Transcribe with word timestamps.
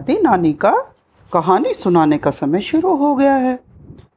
दादी 0.00 0.20
नानी 0.22 0.52
का 0.52 0.70
कहानी 1.32 1.74
सुनाने 1.74 2.18
का 2.18 2.30
समय 2.30 2.60
शुरू 2.60 2.94
हो 2.96 3.16
गया 3.16 3.34
है। 3.34 3.60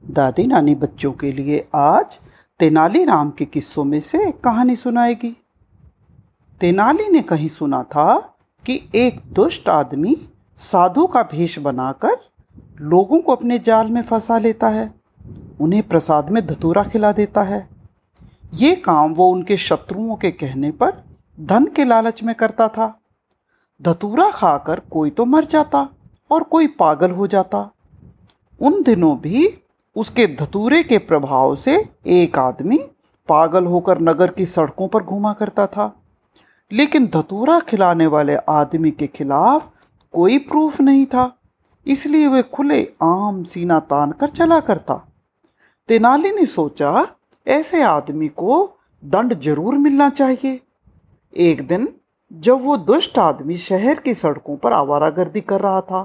दादी 0.10 0.48
नानी 0.48 0.76
बच्चों 0.76 1.12
के 1.12 1.32
लिए 1.32 1.68
आज 1.76 2.20
तेनालीराम 2.60 3.30
के 3.30 3.46
किस्सों 3.46 3.84
में 3.84 4.00
से 4.00 4.30
एक 4.30 4.40
कहानी 4.40 4.76
सुनाएगी। 4.76 5.38
तेनाली 6.62 7.10
ने 7.10 7.22
कहीं 7.22 7.48
सुना 7.48 7.84
था 7.84 8.36
कि 8.66 8.90
एक 8.96 9.22
दुष्ट 9.34 9.70
आदमी 9.70 10.16
साधु 10.60 11.08
का 11.08 11.24
भेष 11.24 11.60
बनाकर 11.60 12.18
लोगों 12.82 13.20
को 13.20 13.32
अपने 13.32 13.60
जाल 13.60 13.88
में 13.88 14.02
फंसा 14.02 14.38
लेता 14.38 14.70
है। 14.70 14.94
उन्हें 15.62 15.84
प्रसाद 15.84 16.30
में 16.30 16.48
धतूरा 16.48 16.84
खिला 16.84 17.12
देता 17.12 17.44
है। 17.44 17.70
ये 18.54 18.76
काम 18.76 19.14
वो 19.14 19.32
उनके 19.32 19.58
शत्रुओं 19.58 20.16
के 20.16 20.32
कहने 20.32 20.72
पर 20.72 21.04
धन 21.40 21.66
के 21.66 21.86
लालच 21.86 22.24
में 22.24 22.36
करता 22.36 22.68
था। 22.68 23.00
धतूरा 23.84 24.30
खाकर 24.32 24.80
कोई 24.92 25.10
तो 25.10 25.26
मर 25.26 25.46
जाता 25.46 25.88
और 26.32 26.44
कोई 26.44 26.68
पागल 26.80 27.12
हो 27.12 27.28
जाता। 27.28 27.70
उन 28.62 28.82
दिनों 28.84 29.16
भी 29.18 29.48
उसके 29.96 30.26
धतूरे 30.36 30.82
के 30.84 30.98
प्रभाव 31.00 31.56
से 31.56 31.76
एक 32.12 32.38
आदमी 32.40 32.78
पागल 33.30 33.66
होकर 33.66 34.00
नगर 34.02 34.32
की 34.32 34.46
सड़कों 34.46 34.88
पर 34.88 35.04
घूमा 35.04 35.34
करता 35.34 35.66
था। 35.68 35.92
लेकिन 36.72 37.08
धतूरा 37.08 37.60
खिलाने 37.60 38.08
वाले 38.08 38.36
आदमी 38.50 38.92
के 38.92 39.08
खिलाफ 39.08 39.70
कोई 40.14 40.38
प्रूफ 40.40 40.80
नहीं 40.82 41.06
था, 41.06 41.32
इसलिए 41.86 42.28
वह 42.28 42.42
खुले 42.54 42.82
आम 43.04 43.44
सीना 43.44 43.80
तान 43.82 44.12
कर 44.12 44.30
चला 44.30 44.60
करता। 44.60 44.96
तेनाली 45.90 46.32
ने 46.32 46.46
सोचा, 46.46 47.08
ऐसे 47.48 47.82
आदमी 47.84 48.28
को 48.30 48.66
दंड 49.04 49.40
ज़रूर 49.42 49.78
मिलना 49.78 50.10
चाहिए। 50.12 50.60
एक 51.34 51.68
दिन 51.68 51.88
जब 52.34 52.62
वो 52.62 52.78
दुष्ट 52.78 53.18
आदमी 53.20 53.58
शहर 53.58 54.00
की 54.00 54.14
सड़कों 54.14 54.56
पर 54.58 54.74
आवारागर्दी 54.74 55.42
कर 55.42 55.62
रहा 55.62 55.82
था 55.82 56.04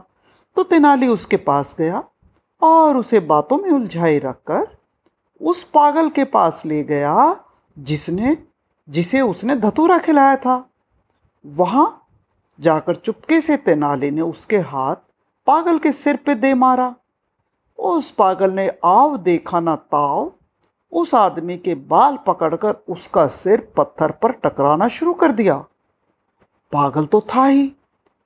तो 0.56 0.62
तेनाली 0.62 1.06
उसके 1.08 1.36
पास 1.36 1.74
गया 1.78 2.02
और 2.62 2.96
उसे 2.96 3.20
बातों 3.20 3.58
में 3.58 3.70
उलझाए 3.70 4.18
रखकर 4.18 4.66
उस 5.40 5.62
पागल 5.64 6.08
के 6.08 6.24
पास 6.24 6.62
ले 6.66 6.82
गया 6.82 7.44
जिसने, 7.76 8.36
जिसे 8.88 9.20
उसने 9.20 9.56
धतूरा 9.56 9.98
खिलाया 9.98 10.36
था। 10.36 10.68
वहाँ 11.44 12.06
जाकर 12.58 12.94
चुपके 12.94 13.40
से 13.40 13.56
तेनाली 13.56 14.10
ने 14.10 14.20
उसके 14.20 14.58
हाथ 14.58 14.96
पागल 15.46 15.78
के 15.78 15.92
सिर 15.92 16.16
पे 16.16 16.34
दे 16.34 16.52
मारा। 16.54 16.94
उस 17.78 18.10
पागल 18.10 18.52
ने 18.52 18.68
आव 18.84 19.16
देखा 19.16 19.60
ना 19.60 19.76
ताव, 19.76 20.32
उस 20.92 21.14
आदमी 21.14 21.56
के 21.56 21.74
बाल 21.74 22.18
पकड़कर 22.26 22.74
उसका 22.88 23.26
सिर 23.26 23.72
पत्थर 23.76 24.10
पर 24.12 24.32
टकराना 24.44 24.88
शुरू 24.88 25.14
कर 25.14 25.32
दिया। 25.32 25.64
पागल 26.72 27.06
तो 27.06 27.20
था 27.34 27.44
ही। 27.46 27.70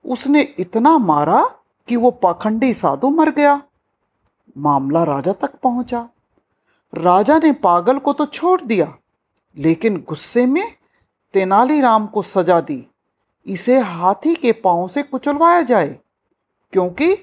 उसने 0.05 0.41
इतना 0.59 0.97
मारा 0.99 1.43
कि 1.89 1.97
वो 1.97 2.11
पाखंडी 2.13 2.73
साधु 2.75 3.09
मर 3.11 3.31
गया। 3.31 3.61
मामला 4.57 5.03
राजा 5.05 5.33
तक 5.33 5.55
पहुँचा। 5.63 6.09
राजा 6.93 7.39
ने 7.39 7.53
पागल 7.55 7.99
को 7.99 8.13
तो 8.13 8.27
छोड़ 8.27 8.61
दिया, 8.61 8.93
लेकिन 9.57 9.97
गुस्से 10.09 10.47
में 10.47 10.65
तेनालीराम 11.35 12.07
को 12.07 12.23
सजा 12.23 12.61
दी। 12.61 12.87
इसे 13.47 13.79
हाथी 13.79 14.35
के 14.35 14.53
पाँव 14.55 14.89
से 14.89 15.03
कुचलवाया 15.03 15.63
जाए, 15.63 15.97
क्योंकि 16.73 17.17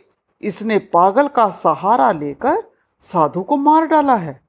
इसने 0.44 0.78
पागल 0.94 1.28
का 1.28 1.50
सहारा 1.52 2.12
लेकर 2.12 2.64
साधु 3.06 3.42
को 3.42 3.58
मार 3.58 3.86
डाला 3.88 4.16
है। 4.16 4.40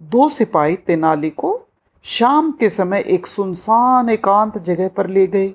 दो 0.00 0.28
सिपाही 0.28 0.76
तेनाली 0.76 1.30
को 1.30 1.60
शाम 2.06 2.50
के 2.52 2.70
समय 2.70 3.04
एक 3.06 3.26
सुनसान 3.26 4.08
एकांत 4.08 4.58
जगह 4.58 4.88
पर 4.88 5.06
ले 5.06 5.26
गए। 5.26 5.54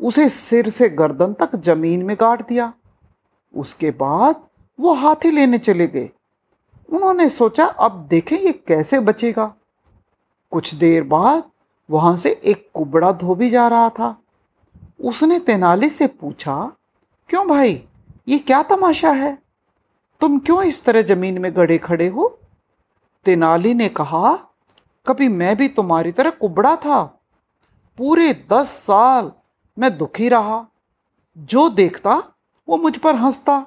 उसे 0.00 0.28
सिर 0.28 0.70
से 0.70 0.88
गर्दन 0.88 1.32
तक 1.32 1.56
ज़मीन 1.56 2.02
में 2.02 2.16
गाड़ 2.20 2.42
दिया। 2.42 2.72
उसके 3.56 3.90
बाद 3.90 4.44
वो 4.80 4.94
हाथी 4.94 5.30
लेने 5.30 5.58
चले 5.58 5.86
गए। 5.86 6.10
उन्होंने 6.92 7.28
सोचा, 7.28 7.64
अब 7.64 8.06
देखें 8.10 8.38
ये 8.38 8.52
कैसे 8.52 9.00
बचेगा। 9.00 9.54
कुछ 10.50 10.74
देर 10.74 11.02
बाद 11.02 11.50
वहाँ 11.90 12.16
से 12.16 12.40
एक 12.44 12.70
कुबड़ा 12.74 13.12
धोबी 13.12 13.50
जा 13.50 13.68
रहा 13.68 13.88
था। 13.88 14.22
उसने 15.04 15.38
तेनाली 15.38 15.88
से 15.88 16.06
पूछा, 16.06 16.72
क्यों 17.28 17.48
भाई, 17.48 17.88
ये 18.28 18.38
क्या 18.38 18.62
तमाशा 18.62 19.12
है? 19.12 19.38
तुम 20.20 20.38
क्यों 20.38 20.62
इस 20.62 20.84
तरह 20.84 21.02
ज़मीन 21.02 21.38
में 21.38 21.56
गड़े 21.56 21.78
खड़े 21.78 22.08
हो? 22.08 22.38
तेनाली 23.24 23.74
ने 23.74 23.88
कहा, 23.88 24.34
कभी 25.06 25.28
मैं 25.28 25.56
भी 25.56 25.68
तुम्हारी 25.68 26.12
तरह 26.12 26.30
कुबड़ा 26.30 26.76
था। 26.76 27.02
पूरे 27.98 28.46
दस 28.52 28.68
साल 28.68 29.32
मैं 29.76 29.96
दुखी 29.98 30.28
रहा। 30.28 30.64
जो 31.36 31.68
देखता, 31.68 32.22
वो 32.68 32.76
मुझ 32.76 32.96
पर 32.96 33.14
हंसता। 33.14 33.64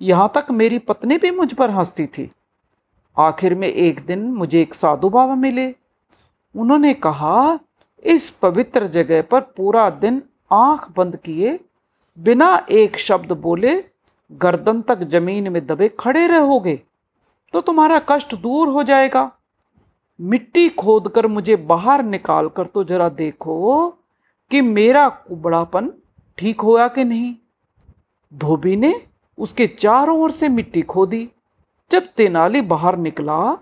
यहाँ 0.00 0.30
तक 0.34 0.50
मेरी 0.50 0.78
पत्नी 0.78 1.16
भी 1.18 1.30
मुझ 1.30 1.52
पर 1.54 1.70
हंसती 1.70 2.06
थी। 2.06 2.30
आखिर 3.16 3.54
में 3.54 3.68
एक 3.68 4.00
दिन 4.06 4.22
मुझे 4.32 4.60
एक 4.62 4.74
साधु 4.74 5.08
बाबा 5.08 5.34
मिले। 5.34 5.74
उन्होंने 6.54 6.92
कहा, 6.94 7.58
इस 8.02 8.30
पवित्र 8.32 8.86
जगह 8.86 9.22
पर 9.22 9.40
पूरा 9.56 9.88
दिन 9.90 10.22
आँख 10.52 10.88
बंद 10.96 11.16
किए, 11.16 11.58
बिना 12.18 12.66
एक 12.70 12.96
शब्द 12.98 13.32
बोले 13.32 13.74
गर्दन 14.30 14.80
तक 14.82 15.02
ज़मीन 15.04 15.48
में 15.52 15.66
दबे 15.66 15.88
खड़े 16.00 16.26
रहोगे 16.26 16.80
तो 17.54 17.60
तुम्हारा 17.60 18.00
कष्ट 18.08 18.34
दूर 18.34 18.68
हो 18.68 18.82
जाएगा। 18.82 19.30
मिट्टी 20.18 20.68
खोदकर 20.68 21.26
मुझे 21.26 21.56
बाहर 21.56 22.02
निकाल 22.02 22.48
कर 22.48 22.66
तो 22.66 22.84
जरा 22.84 23.08
देखो 23.08 23.54
कि 24.50 24.60
मेरा 24.60 25.08
कुबड़ापन 25.08 25.92
ठीक 26.38 26.60
होया 26.60 26.88
कि 26.88 27.04
नहीं? 27.04 27.34
धोबी 28.32 28.76
ने 28.76 28.94
उसके 29.38 29.66
चारों 29.66 30.18
ओर 30.20 30.30
से 30.30 30.48
मिट्टी 30.48 30.82
खोदी। 30.82 31.28
जब 31.90 32.06
तेनाली 32.06 32.60
बाहर 32.60 32.96
निकला 32.96 33.54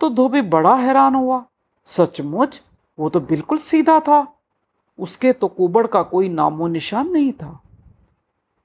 तो 0.00 0.08
धोबी 0.10 0.40
बड़ा 0.42 0.74
हैरान 0.74 1.14
हुआ। 1.14 1.44
सचमुच, 1.86 2.60
वो 2.98 3.08
तो 3.08 3.20
बिल्कुल 3.20 3.58
सीधा 3.58 3.98
था। 4.00 4.26
उसके 4.98 5.32
तो 5.32 5.48
कुबड़ 5.48 5.86
का 5.86 6.02
कोई 6.02 6.28
नामो 6.28 6.66
निशान 6.66 7.08
नहीं 7.08 7.32
था। 7.32 7.60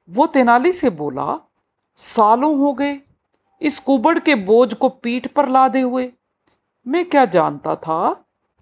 वो 0.10 0.26
तेनाली 0.26 0.72
से 0.72 0.90
बोला, 0.90 1.40
सालों 1.98 2.58
हो 2.60 2.74
गए, 2.74 3.00
इस 3.62 3.80
कुबड़ 3.80 4.18
के 4.20 4.36
बोझ 4.36 4.74
को 4.74 4.90
पीठ 4.90 5.28
पर 5.28 5.50
लादे 5.50 5.82
हुए। 5.82 6.12
मैं 6.88 7.06
क्या 7.06 7.26
जानता 7.26 7.76
था 7.76 8.14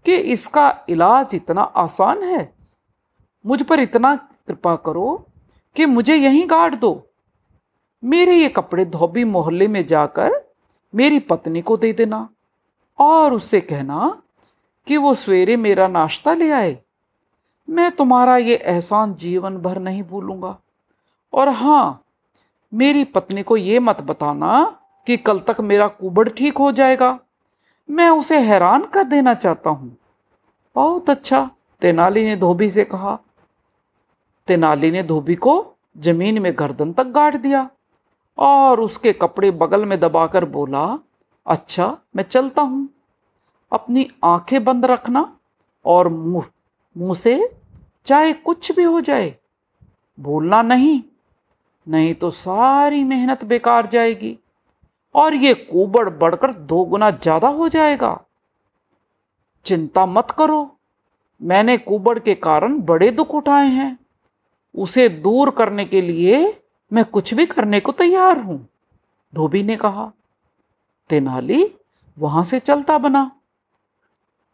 कि 0.06 0.16
इसका 0.16 0.86
इलाज 0.90 1.36
इतना 1.36 1.62
आसान 1.62 2.24
है? 2.24 2.61
मुझ 3.46 3.62
पर 3.63 3.79
इतना 3.79 4.16
कृपा 4.16 4.75
करो 4.75 5.25
कि 5.75 5.85
मुझे 5.85 6.16
यहीं 6.16 6.50
गाड़ 6.50 6.75
दो। 6.75 6.91
मेरे 8.03 8.35
ये 8.35 8.47
कपड़े 8.50 8.85
धोबी 8.85 9.24
मोहल्ले 9.24 9.68
में 9.68 9.85
जाकर 9.88 10.34
मेरी 10.94 11.19
पत्नी 11.19 11.62
को 11.62 11.78
दे 11.78 11.94
देना 11.94 12.28
और 13.00 13.34
उससे 13.34 13.62
कहना 13.62 14.22
कि 14.88 14.97
वो 14.97 15.13
सवेरे 15.16 15.56
मेरा 15.57 15.88
नाश्ता 15.88 16.34
ले 16.34 16.50
आए। 16.51 16.78
मैं 17.68 17.91
तुम्हारा 17.91 18.38
ये 18.38 18.56
एहसान 18.56 19.13
जीवन 19.16 19.57
भर 19.57 19.80
नहीं 19.80 20.03
भूलूँगा। 20.03 20.57
और 21.34 21.50
हाँ 21.50 22.03
मेरी 22.74 23.03
पत्नी 23.03 23.44
को 23.44 23.57
ये 23.57 23.80
मत 23.80 24.01
बताना 24.01 24.78
कि 25.07 25.18
कल 25.18 25.40
तक 25.40 25.62
मेरा 25.62 25.88
कुबड़ 25.88 26.28
ठीक 26.30 26.57
हो 26.57 26.72
जाएगा। 26.72 27.19
मैं 27.90 28.09
उसे 28.09 28.40
हैरान 28.40 28.85
कर 28.85 29.03
देना 29.03 29.34
चाहता 29.34 29.69
हूँ। 29.69 29.97
बहुत 30.75 31.09
अच्छा 31.09 31.50
तेनाली 31.81 32.24
ने 32.24 32.35
धोबी 32.35 32.69
से 32.69 32.84
कहा। 32.84 33.19
तेनाली 34.51 34.89
ने 34.91 35.01
धोबी 35.03 35.35
को 35.38 35.53
ज़मीन 35.97 36.41
में 36.41 36.53
गर्दन 36.59 36.91
तक 36.94 37.07
गाड़ 37.09 37.35
दिया 37.38 37.69
और 38.38 38.79
उसके 38.79 39.12
कपड़े 39.13 39.51
बगल 39.53 39.85
में 39.85 40.00
दबाकर 40.00 40.45
बोला 40.47 40.84
अच्छा 41.45 41.85
मैं 42.16 42.23
चलता 42.23 42.62
हूँ। 42.62 42.88
अपनी 43.72 44.07
आँखें 44.24 44.63
बंद 44.63 44.86
रखना 44.86 45.21
और 45.86 46.07
मुँह 46.09 46.45
मुँह 46.95 47.13
से 47.13 47.36
चाहे 48.07 48.33
कुछ 48.33 48.71
भी 48.71 48.83
हो 48.83 49.01
जाए। 49.01 49.33
बोलना 50.18 50.62
नहीं 50.62 51.01
नहीं 51.88 52.13
तो 52.15 52.30
सारी 52.31 53.04
मेहनत 53.04 53.44
बेकार 53.45 53.88
जाएगी 53.88 54.38
और 55.15 55.36
ये 55.36 55.54
कुबड़ 55.54 56.07
बढ़कर 56.09 56.54
दो 56.54 56.83
गुना 56.86 57.12
ज़्यादा 57.12 57.47
हो 57.50 57.69
जाएगा। 57.69 58.13
चिंता 59.65 60.06
मत 60.07 60.31
करो, 60.31 60.62
मैंने 61.42 61.77
कुबड़ 61.80 62.18
के 62.19 62.36
कारण 62.36 62.80
बड़े 62.83 63.12
दुख 63.12 63.36
उठाए 63.36 63.68
हैं। 63.69 63.97
उसे 64.75 65.07
दूर 65.09 65.50
करने 65.50 65.85
के 65.85 66.01
लिए 66.01 66.45
मैं 66.91 67.03
कुछ 67.06 67.33
भी 67.33 67.45
करने 67.45 67.79
को 67.79 67.91
तैयार 67.91 68.39
हूँ, 68.39 68.68
धोबी 69.33 69.63
ने 69.63 69.75
कहा। 69.75 70.12
तेनाली 71.09 71.65
वहाँ 72.18 72.44
से 72.44 72.59
चलता 72.59 72.97
बना। 72.97 73.29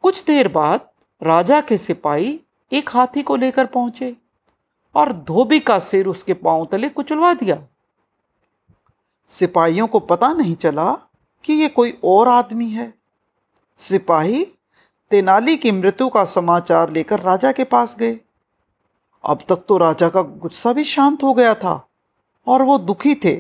कुछ 0.04 0.24
देर 0.26 0.48
बाद 0.48 0.90
राजा 1.22 1.60
के 1.62 1.78
सिपाही 1.78 2.40
एक 2.72 2.90
हाथी 2.90 3.24
को 3.24 3.36
लेकर 3.36 3.66
पहुँचे 3.66 4.16
और 4.96 5.12
धोबी 5.24 5.60
का 5.60 5.80
सिर 5.80 6.08
उसके 6.08 6.34
पाँव 6.34 6.68
तले 6.72 6.90
कुचलवा 6.90 7.34
दिया। 7.34 7.62
सिपाहियों 9.32 9.88
को 9.88 10.00
पता 10.02 10.32
नहीं 10.34 10.56
चला 10.56 10.92
कि 11.46 11.54
ये 11.54 11.68
कोई 11.70 11.98
और 12.04 12.28
आदमी 12.28 12.70
है। 12.70 12.94
सिपाही 13.80 14.46
तेनाली 15.12 15.56
की 15.58 15.72
मृत्यु 15.72 16.08
का 16.10 16.24
समाचार 16.26 16.92
लेकर 16.92 17.20
राजा 17.20 17.52
के 17.52 17.64
पास 17.64 17.96
गए। 18.00 18.18
अब 19.28 19.40
तक 19.50 19.64
तो 19.68 19.78
राजा 19.78 20.10
का 20.10 20.22
गुस्सा 20.22 20.74
भी 20.74 20.84
शांत 20.84 21.24
हो 21.24 21.34
गया 21.34 21.54
था 21.56 21.88
और 22.48 22.62
वो 22.62 22.78
दुखी 22.80 23.16
थे, 23.16 23.36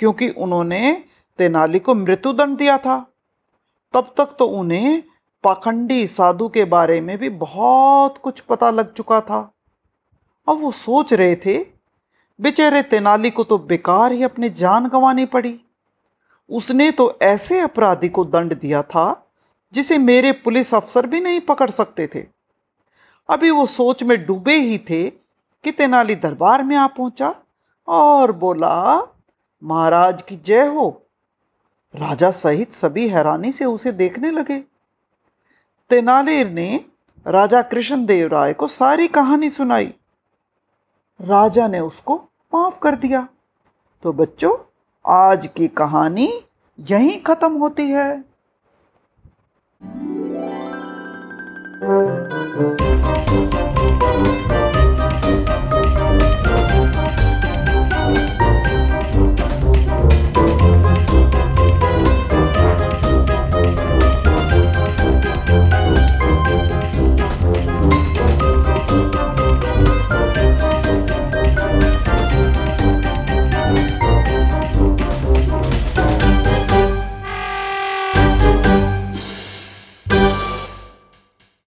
क्योंकि 0.00 0.28
उन्होंने 0.28 0.92
तेनाली 1.38 1.78
को 1.78 1.94
मृत्युदंड 1.94 2.56
दिया 2.58 2.76
था। 2.78 2.98
तब 3.94 4.12
तक 4.16 4.34
तो 4.38 4.46
उन्हें 4.46 5.02
पाखंडी 5.44 6.06
साधु 6.06 6.48
के 6.48 6.64
बारे 6.66 7.00
में 7.00 7.16
भी 7.18 7.28
बहुत 7.30 8.18
कुछ 8.18 8.40
पता 8.40 8.70
लग 8.70 8.92
चुका 8.92 9.20
था। 9.20 9.40
अब 10.46 10.60
वो 10.60 10.70
सोच 10.72 11.12
रहे 11.12 11.36
थे, 11.36 11.58
बेचारे 12.38 12.82
तेनाली 12.82 13.30
को 13.30 13.44
तो 13.44 13.58
बेकार 13.58 14.12
ही 14.12 14.22
अपनी 14.22 14.50
जान 14.50 14.88
गंवानी 14.88 15.26
पड़ी। 15.26 15.58
उसने 16.50 16.90
तो 16.90 17.18
ऐसे 17.22 17.60
अपराधी 17.60 18.08
को 18.08 18.24
दंड 18.24 18.58
दिया 18.60 18.82
था 18.84 19.30
जिसे 19.72 19.98
मेरे 19.98 20.32
पुलिस 20.34 20.74
अफसर 20.74 21.06
भी 21.06 21.20
नहीं 21.20 21.40
पकड़ 21.40 21.70
सकते 21.70 22.06
थे। 22.06 22.20
अभी 23.28 23.50
वो 23.50 23.66
सोच 23.66 24.02
में 24.02 24.26
डूबे 24.26 24.56
ही 24.56 24.78
थे 24.78 25.10
कि 25.64 25.72
तेनाली 25.72 26.14
दरबार 26.14 26.62
में 26.62 26.76
आ 26.76 26.86
पहुँचा 26.86 27.34
और 27.88 28.32
बोला, 28.32 29.02
महाराज 29.64 30.22
की 30.22 30.36
जय 30.36 30.66
हो। 30.66 31.02
राजा 31.96 32.30
सहित 32.30 32.72
सभी 32.72 33.08
हैरानी 33.08 33.52
से 33.52 33.64
उसे 33.64 33.92
देखने 33.92 34.30
लगे। 34.30 34.64
तेनालीर 35.90 36.50
ने 36.50 36.84
राजा 37.26 37.62
कृष्णदेव 37.62 38.28
राय 38.28 38.54
को 38.54 38.68
सारी 38.68 39.08
कहानी 39.08 39.50
सुनाई। 39.50 39.94
राजा 41.20 41.68
ने 41.68 41.80
उसको 41.80 42.16
माफ़ 42.54 42.78
कर 42.78 42.96
दिया। 42.96 43.28
तो 44.02 44.12
बच्चों, 44.12 44.56
आज 45.06 45.46
की 45.46 45.68
कहानी 45.68 46.44
यहीं 46.80 47.22
खत्म 47.22 47.52
होती 47.52 47.90
है। 47.90 48.24